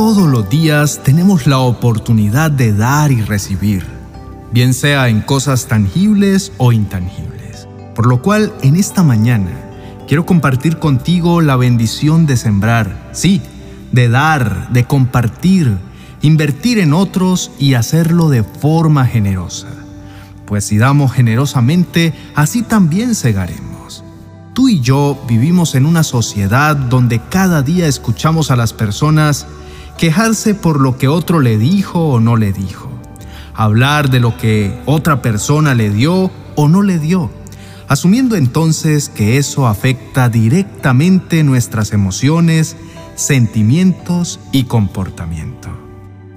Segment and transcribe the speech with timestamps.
[0.00, 3.84] Todos los días tenemos la oportunidad de dar y recibir,
[4.50, 7.68] bien sea en cosas tangibles o intangibles.
[7.94, 9.50] Por lo cual, en esta mañana,
[10.08, 13.42] quiero compartir contigo la bendición de sembrar, sí,
[13.92, 15.76] de dar, de compartir,
[16.22, 19.68] invertir en otros y hacerlo de forma generosa.
[20.46, 24.02] Pues si damos generosamente, así también segaremos.
[24.54, 29.46] Tú y yo vivimos en una sociedad donde cada día escuchamos a las personas
[30.00, 32.88] quejarse por lo que otro le dijo o no le dijo,
[33.54, 37.30] hablar de lo que otra persona le dio o no le dio,
[37.86, 42.78] asumiendo entonces que eso afecta directamente nuestras emociones,
[43.14, 45.68] sentimientos y comportamiento.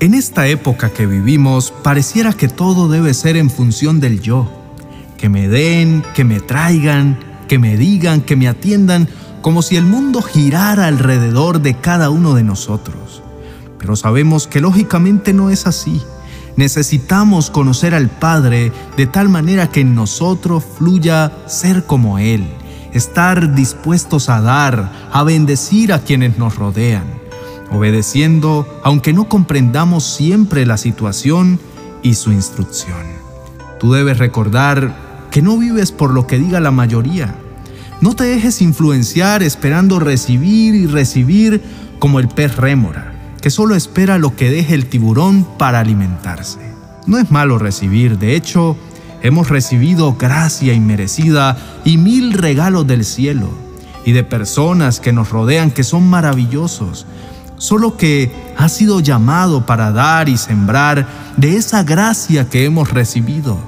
[0.00, 4.50] En esta época que vivimos, pareciera que todo debe ser en función del yo,
[5.18, 9.06] que me den, que me traigan, que me digan, que me atiendan,
[9.42, 13.22] como si el mundo girara alrededor de cada uno de nosotros.
[13.80, 16.02] Pero sabemos que lógicamente no es así.
[16.56, 22.46] Necesitamos conocer al Padre de tal manera que en nosotros fluya ser como Él,
[22.92, 27.04] estar dispuestos a dar, a bendecir a quienes nos rodean,
[27.70, 31.58] obedeciendo aunque no comprendamos siempre la situación
[32.02, 33.06] y su instrucción.
[33.78, 34.94] Tú debes recordar
[35.30, 37.34] que no vives por lo que diga la mayoría.
[38.02, 41.62] No te dejes influenciar esperando recibir y recibir
[41.98, 43.09] como el pez rémora
[43.40, 46.58] que solo espera lo que deje el tiburón para alimentarse.
[47.06, 48.76] No es malo recibir, de hecho,
[49.22, 53.48] hemos recibido gracia inmerecida y mil regalos del cielo
[54.04, 57.06] y de personas que nos rodean que son maravillosos,
[57.56, 63.58] solo que ha sido llamado para dar y sembrar de esa gracia que hemos recibido.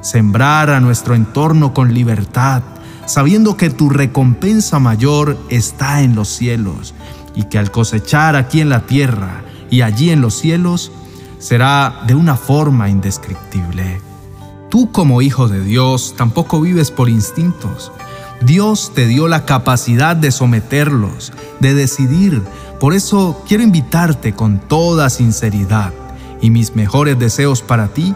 [0.00, 2.62] Sembrar a nuestro entorno con libertad,
[3.06, 6.94] sabiendo que tu recompensa mayor está en los cielos
[7.36, 10.90] y que al cosechar aquí en la tierra y allí en los cielos,
[11.38, 14.00] será de una forma indescriptible.
[14.70, 17.92] Tú como hijo de Dios tampoco vives por instintos.
[18.40, 22.42] Dios te dio la capacidad de someterlos, de decidir.
[22.80, 25.92] Por eso quiero invitarte con toda sinceridad
[26.40, 28.14] y mis mejores deseos para ti,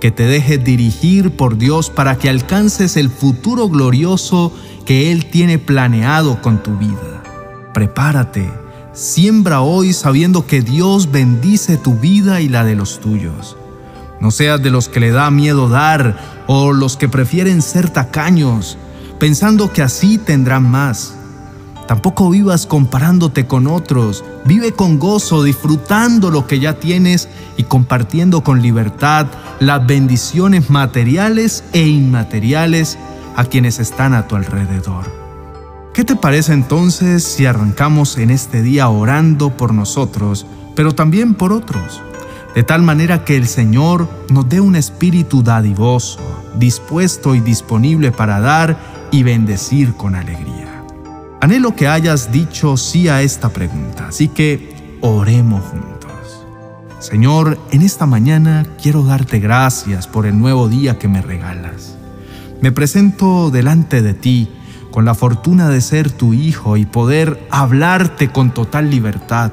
[0.00, 4.52] que te dejes dirigir por Dios para que alcances el futuro glorioso
[4.84, 7.15] que Él tiene planeado con tu vida
[7.76, 8.50] prepárate,
[8.94, 13.58] siembra hoy sabiendo que Dios bendice tu vida y la de los tuyos.
[14.18, 16.16] No seas de los que le da miedo dar
[16.46, 18.78] o los que prefieren ser tacaños,
[19.18, 21.16] pensando que así tendrán más.
[21.86, 28.42] Tampoco vivas comparándote con otros, vive con gozo, disfrutando lo que ya tienes y compartiendo
[28.42, 29.26] con libertad
[29.60, 32.96] las bendiciones materiales e inmateriales
[33.36, 35.25] a quienes están a tu alrededor.
[35.96, 41.54] ¿Qué te parece entonces si arrancamos en este día orando por nosotros, pero también por
[41.54, 42.02] otros?
[42.54, 46.20] De tal manera que el Señor nos dé un espíritu dadivoso,
[46.58, 48.76] dispuesto y disponible para dar
[49.10, 50.84] y bendecir con alegría.
[51.40, 56.44] Anhelo que hayas dicho sí a esta pregunta, así que oremos juntos.
[56.98, 61.96] Señor, en esta mañana quiero darte gracias por el nuevo día que me regalas.
[62.60, 64.50] Me presento delante de ti
[64.96, 69.52] con la fortuna de ser tu hijo y poder hablarte con total libertad,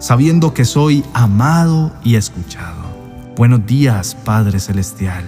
[0.00, 2.82] sabiendo que soy amado y escuchado.
[3.36, 5.22] Buenos días, Padre Celestial.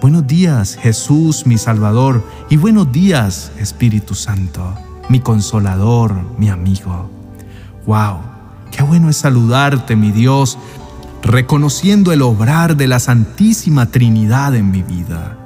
[0.00, 4.72] Buenos días, Jesús, mi Salvador, y buenos días, Espíritu Santo,
[5.08, 7.10] mi consolador, mi amigo.
[7.86, 8.20] ¡Wow!
[8.70, 10.58] Qué bueno es saludarte, mi Dios,
[11.24, 15.45] reconociendo el obrar de la Santísima Trinidad en mi vida.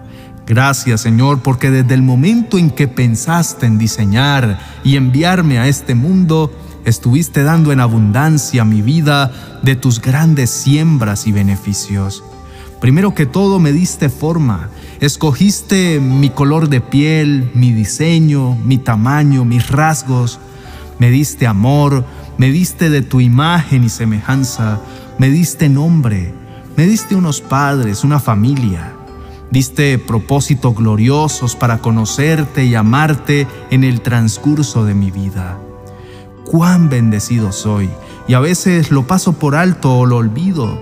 [0.51, 5.95] Gracias Señor porque desde el momento en que pensaste en diseñar y enviarme a este
[5.95, 6.53] mundo,
[6.85, 9.31] estuviste dando en abundancia mi vida
[9.63, 12.25] de tus grandes siembras y beneficios.
[12.81, 19.45] Primero que todo me diste forma, escogiste mi color de piel, mi diseño, mi tamaño,
[19.45, 20.41] mis rasgos.
[20.99, 22.05] Me diste amor,
[22.39, 24.81] me diste de tu imagen y semejanza,
[25.17, 26.35] me diste nombre,
[26.77, 28.97] me diste unos padres, una familia.
[29.51, 35.59] Diste propósitos gloriosos para conocerte y amarte en el transcurso de mi vida.
[36.45, 37.91] Cuán bendecido soy
[38.29, 40.81] y a veces lo paso por alto o lo olvido.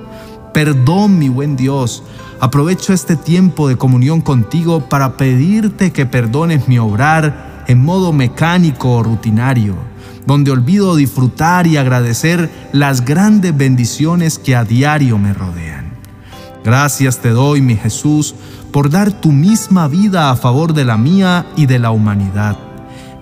[0.53, 2.03] Perdón, mi buen Dios.
[2.41, 8.97] Aprovecho este tiempo de comunión contigo para pedirte que perdones mi obrar en modo mecánico
[8.97, 9.77] o rutinario,
[10.27, 15.78] donde olvido disfrutar y agradecer las grandes bendiciones que a diario me rodean.
[16.69, 18.35] Gracias te doy, mi Jesús,
[18.71, 22.59] por dar tu misma vida a favor de la mía y de la humanidad.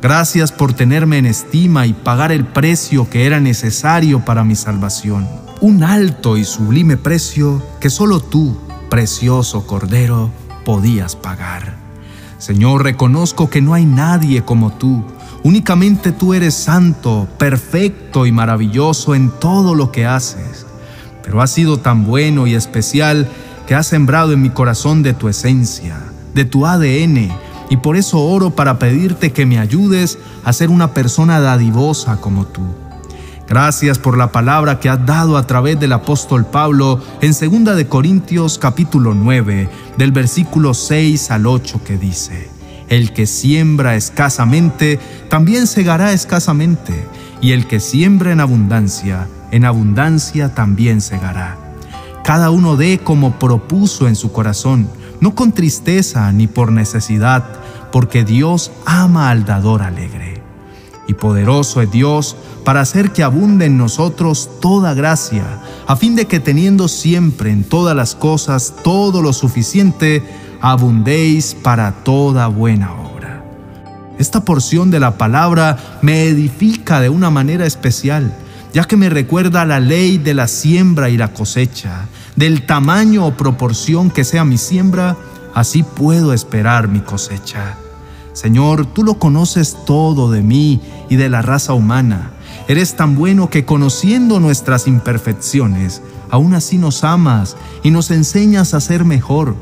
[0.02, 5.28] Gracias por tenerme en estima y pagar el precio que era necesario para mi salvación.
[5.60, 8.58] Un alto y sublime precio que solo tú,
[8.90, 10.32] precioso Cordero,
[10.64, 11.76] podías pagar.
[12.38, 15.04] Señor, reconozco que no hay nadie como tú.
[15.44, 20.65] Únicamente tú eres santo, perfecto y maravilloso en todo lo que haces.
[21.26, 23.28] Pero has sido tan bueno y especial
[23.66, 25.98] que has sembrado en mi corazón de tu esencia,
[26.34, 27.30] de tu ADN,
[27.68, 32.46] y por eso oro para pedirte que me ayudes a ser una persona dadivosa como
[32.46, 32.62] tú.
[33.48, 37.88] Gracias por la palabra que has dado a través del apóstol Pablo en 2 de
[37.88, 39.68] Corintios capítulo 9,
[39.98, 42.48] del versículo 6 al 8 que dice:
[42.88, 47.04] El que siembra escasamente también segará escasamente,
[47.40, 51.58] y el que siembra en abundancia, en abundancia también segará.
[52.24, 54.88] Cada uno dé como propuso en su corazón,
[55.20, 57.44] no con tristeza ni por necesidad,
[57.92, 60.42] porque Dios ama al dador alegre.
[61.08, 66.26] Y poderoso es Dios para hacer que abunde en nosotros toda gracia, a fin de
[66.26, 70.24] que teniendo siempre en todas las cosas todo lo suficiente,
[70.60, 73.05] abundéis para toda buena obra.
[74.18, 78.34] Esta porción de la palabra me edifica de una manera especial,
[78.72, 83.36] ya que me recuerda la ley de la siembra y la cosecha, del tamaño o
[83.36, 85.16] proporción que sea mi siembra,
[85.54, 87.76] así puedo esperar mi cosecha.
[88.32, 92.32] Señor, tú lo conoces todo de mí y de la raza humana.
[92.68, 98.80] Eres tan bueno que conociendo nuestras imperfecciones, aún así nos amas y nos enseñas a
[98.80, 99.56] ser mejor,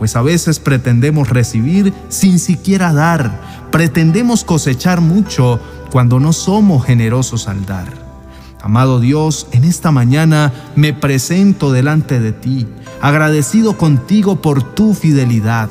[0.00, 5.60] pues a veces pretendemos recibir sin siquiera dar, pretendemos cosechar mucho
[5.92, 7.86] cuando no somos generosos al dar.
[8.60, 12.66] Amado Dios, en esta mañana me presento delante de ti,
[13.00, 15.70] agradecido contigo por tu fidelidad.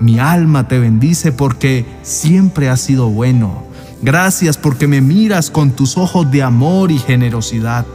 [0.00, 3.74] Mi alma te bendice porque siempre has sido bueno
[4.04, 7.86] Gracias porque me miras con tus ojos de amor y generosidad.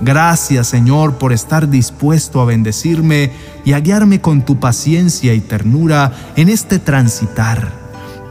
[0.00, 3.32] Gracias Señor por estar dispuesto a bendecirme
[3.64, 7.72] y a guiarme con tu paciencia y ternura en este transitar.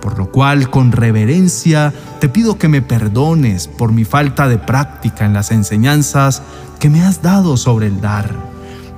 [0.02, 5.26] Por lo cual con reverencia te pido que me perdones por mi falta de práctica
[5.26, 6.42] en las enseñanzas
[6.80, 8.34] que me has dado sobre el dar.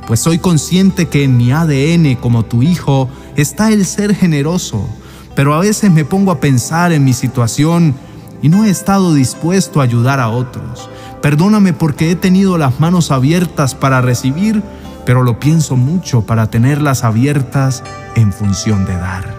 [0.06, 4.88] Pues soy consciente que en mi ADN como tu hijo está el ser generoso,
[5.36, 7.96] pero a veces me pongo a pensar en mi situación
[8.44, 10.90] y no he estado dispuesto a ayudar a otros.
[11.22, 14.64] Perdóname porque he tenido las manos abiertas para recibir,
[15.06, 17.84] pero lo pienso mucho para tenerlas abiertas
[18.16, 19.36] en función de dar.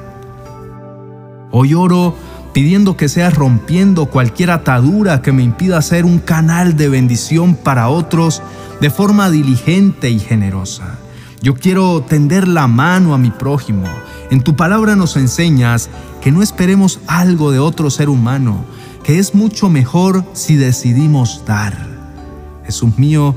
[1.50, 2.14] Hoy oro
[2.52, 7.88] pidiendo que seas rompiendo cualquier atadura que me impida ser un canal de bendición para
[7.88, 8.42] otros
[8.80, 10.98] de forma diligente y generosa.
[11.42, 13.86] Yo quiero tender la mano a mi prójimo.
[14.30, 15.88] En tu palabra nos enseñas
[16.20, 18.64] que no esperemos algo de otro ser humano,
[19.18, 21.74] es mucho mejor si decidimos dar.
[22.64, 23.34] Jesús mío,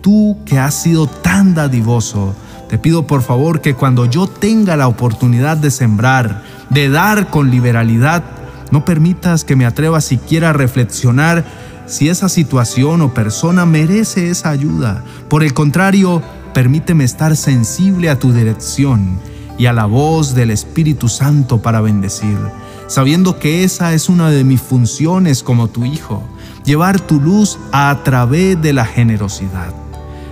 [0.00, 2.34] tú que has sido tan dadivoso,
[2.68, 7.50] te pido por favor que cuando yo tenga la oportunidad de sembrar, de dar con
[7.50, 8.24] liberalidad,
[8.70, 11.44] no permitas que me atreva siquiera a reflexionar
[11.86, 15.04] si esa situación o persona merece esa ayuda.
[15.28, 16.22] Por el contrario,
[16.54, 19.20] permíteme estar sensible a tu dirección
[19.58, 22.38] y a la voz del Espíritu Santo para bendecir
[22.86, 26.22] sabiendo que esa es una de mis funciones como tu Hijo,
[26.64, 29.74] llevar tu luz a través de la generosidad.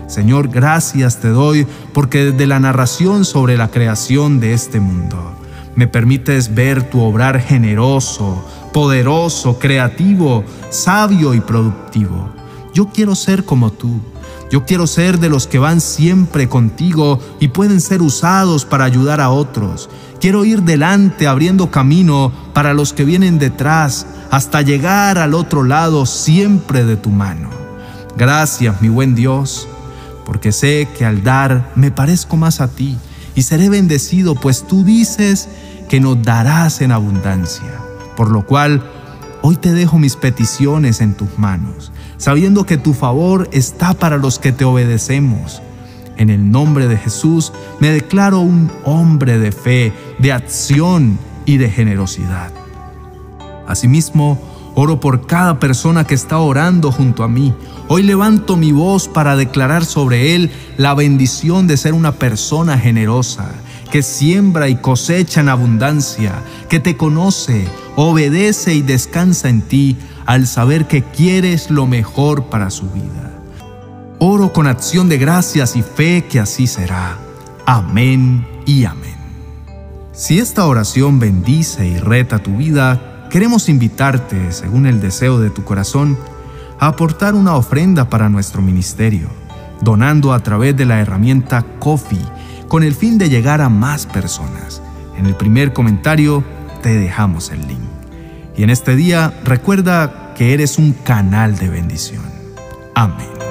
[0.06, 5.32] Señor, gracias te doy porque desde la narración sobre la creación de este mundo,
[5.74, 12.30] me permites ver tu obrar generoso, poderoso, creativo, sabio y productivo.
[12.74, 14.00] Yo quiero ser como tú.
[14.50, 19.20] Yo quiero ser de los que van siempre contigo y pueden ser usados para ayudar
[19.20, 19.88] a otros.
[20.22, 26.06] Quiero ir delante abriendo camino para los que vienen detrás hasta llegar al otro lado
[26.06, 27.50] siempre de tu mano.
[28.16, 29.66] Gracias, mi buen Dios,
[30.24, 32.96] porque sé que al dar me parezco más a ti
[33.34, 35.48] y seré bendecido, pues tú dices
[35.88, 37.80] que nos darás en abundancia.
[38.16, 38.80] Por lo cual,
[39.42, 44.38] hoy te dejo mis peticiones en tus manos, sabiendo que tu favor está para los
[44.38, 45.62] que te obedecemos
[46.16, 51.70] en el nombre de Jesús me declaro un hombre de fe, de acción y de
[51.70, 52.52] generosidad.
[53.66, 54.38] Asimismo,
[54.74, 57.54] oro por cada persona que está orando junto a mí.
[57.88, 63.50] Hoy levanto mi voz para declarar sobre él la bendición de ser una persona generosa,
[63.90, 67.66] que siembra y cosecha en abundancia, que te conoce,
[67.96, 73.31] obedece y descansa en ti al saber que quieres lo mejor para su vida.
[74.24, 77.18] Oro con acción de gracias y fe que así será.
[77.66, 79.16] Amén y amén.
[80.12, 85.64] Si esta oración bendice y reta tu vida, queremos invitarte, según el deseo de tu
[85.64, 86.16] corazón,
[86.78, 89.26] a aportar una ofrenda para nuestro ministerio,
[89.80, 92.24] donando a través de la herramienta Coffee,
[92.68, 94.80] con el fin de llegar a más personas.
[95.18, 96.44] En el primer comentario
[96.80, 97.80] te dejamos el link.
[98.56, 102.22] Y en este día recuerda que eres un canal de bendición.
[102.94, 103.41] Amén.